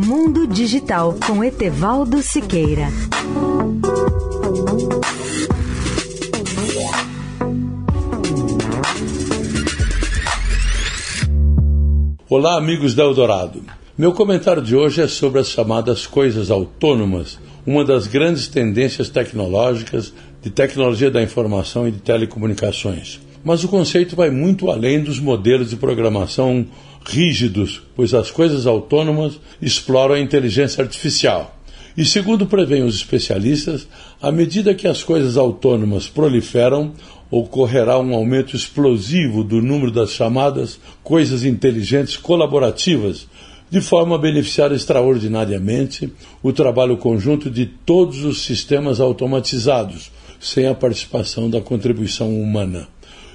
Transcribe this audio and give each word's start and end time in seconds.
Mundo 0.00 0.46
Digital 0.46 1.16
com 1.26 1.42
Etevaldo 1.42 2.22
Siqueira. 2.22 2.86
Olá, 12.30 12.56
amigos 12.56 12.94
da 12.94 13.02
Eldorado. 13.02 13.64
Meu 13.98 14.12
comentário 14.12 14.62
de 14.62 14.76
hoje 14.76 15.02
é 15.02 15.08
sobre 15.08 15.40
as 15.40 15.48
chamadas 15.48 16.06
coisas 16.06 16.48
autônomas, 16.48 17.36
uma 17.66 17.84
das 17.84 18.06
grandes 18.06 18.46
tendências 18.46 19.08
tecnológicas 19.08 20.14
de 20.40 20.48
tecnologia 20.48 21.10
da 21.10 21.20
informação 21.20 21.88
e 21.88 21.90
de 21.90 21.98
telecomunicações. 21.98 23.20
Mas 23.48 23.64
o 23.64 23.68
conceito 23.68 24.14
vai 24.14 24.30
muito 24.30 24.70
além 24.70 25.02
dos 25.02 25.18
modelos 25.18 25.70
de 25.70 25.76
programação 25.76 26.66
rígidos, 27.02 27.80
pois 27.96 28.12
as 28.12 28.30
coisas 28.30 28.66
autônomas 28.66 29.40
exploram 29.62 30.16
a 30.16 30.20
inteligência 30.20 30.84
artificial. 30.84 31.58
E 31.96 32.04
segundo 32.04 32.44
prevêem 32.44 32.82
os 32.82 32.96
especialistas, 32.96 33.88
à 34.20 34.30
medida 34.30 34.74
que 34.74 34.86
as 34.86 35.02
coisas 35.02 35.38
autônomas 35.38 36.06
proliferam, 36.06 36.92
ocorrerá 37.30 37.98
um 37.98 38.14
aumento 38.14 38.54
explosivo 38.54 39.42
do 39.42 39.62
número 39.62 39.90
das 39.90 40.10
chamadas 40.10 40.78
coisas 41.02 41.42
inteligentes 41.42 42.18
colaborativas, 42.18 43.26
de 43.70 43.80
forma 43.80 44.16
a 44.16 44.18
beneficiar 44.18 44.72
extraordinariamente 44.72 46.12
o 46.42 46.52
trabalho 46.52 46.98
conjunto 46.98 47.48
de 47.48 47.64
todos 47.64 48.26
os 48.26 48.42
sistemas 48.42 49.00
automatizados, 49.00 50.10
sem 50.38 50.66
a 50.66 50.74
participação 50.74 51.48
da 51.48 51.62
contribuição 51.62 52.38
humana. 52.38 52.86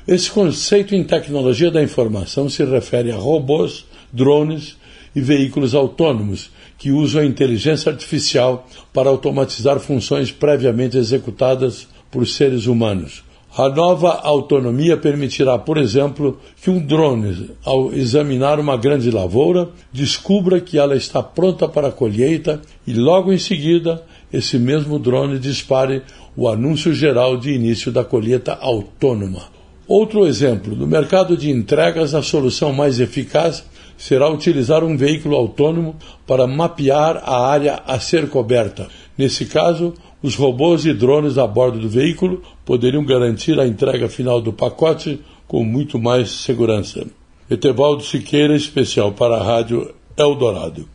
Esse 0.05 0.29
conceito 0.29 0.93
em 0.93 1.01
tecnologia 1.01 1.71
da 1.71 1.81
informação 1.81 2.49
se 2.49 2.65
refere 2.65 3.09
a 3.09 3.15
robôs, 3.15 3.85
drones 4.11 4.75
e 5.15 5.21
veículos 5.21 5.73
autônomos 5.73 6.51
que 6.77 6.91
usam 6.91 7.21
a 7.21 7.25
inteligência 7.25 7.89
artificial 7.89 8.67
para 8.91 9.09
automatizar 9.09 9.79
funções 9.79 10.29
previamente 10.29 10.97
executadas 10.97 11.87
por 12.11 12.27
seres 12.27 12.65
humanos. 12.65 13.23
A 13.55 13.69
nova 13.69 14.09
autonomia 14.23 14.97
permitirá, 14.97 15.57
por 15.57 15.77
exemplo, 15.77 16.37
que 16.61 16.69
um 16.69 16.85
drone, 16.85 17.51
ao 17.63 17.93
examinar 17.93 18.59
uma 18.59 18.75
grande 18.75 19.09
lavoura, 19.09 19.69
descubra 19.93 20.59
que 20.59 20.77
ela 20.77 20.97
está 20.97 21.23
pronta 21.23 21.65
para 21.65 21.87
a 21.87 21.91
colheita 21.93 22.61
e, 22.85 22.93
logo 22.93 23.31
em 23.31 23.37
seguida, 23.37 24.03
esse 24.33 24.59
mesmo 24.59 24.99
drone 24.99 25.39
dispare 25.39 26.01
o 26.35 26.49
anúncio 26.49 26.93
geral 26.93 27.37
de 27.37 27.53
início 27.53 27.89
da 27.89 28.03
colheita 28.03 28.57
autônoma. 28.59 29.62
Outro 29.87 30.25
exemplo: 30.25 30.75
no 30.75 30.87
mercado 30.87 31.35
de 31.35 31.51
entregas, 31.51 32.13
a 32.13 32.21
solução 32.21 32.71
mais 32.71 32.99
eficaz 32.99 33.63
será 33.97 34.29
utilizar 34.29 34.83
um 34.83 34.97
veículo 34.97 35.35
autônomo 35.35 35.95
para 36.25 36.47
mapear 36.47 37.21
a 37.23 37.47
área 37.47 37.81
a 37.85 37.99
ser 37.99 38.29
coberta. 38.29 38.87
Nesse 39.17 39.45
caso, 39.45 39.93
os 40.21 40.35
robôs 40.35 40.85
e 40.85 40.93
drones 40.93 41.37
a 41.37 41.45
bordo 41.45 41.79
do 41.79 41.89
veículo 41.89 42.41
poderiam 42.65 43.05
garantir 43.05 43.59
a 43.59 43.67
entrega 43.67 44.09
final 44.09 44.41
do 44.41 44.53
pacote 44.53 45.21
com 45.47 45.63
muito 45.63 45.99
mais 45.99 46.31
segurança. 46.31 47.05
Etevaldo 47.49 48.03
Siqueira, 48.03 48.55
especial 48.55 49.11
para 49.11 49.35
a 49.35 49.43
Rádio 49.43 49.93
Eldorado. 50.17 50.87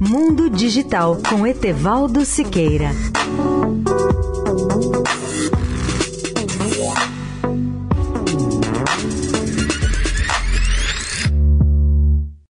Mundo 0.00 0.50
Digital 0.50 1.18
com 1.28 1.46
Etevaldo 1.46 2.24
Siqueira. 2.24 2.90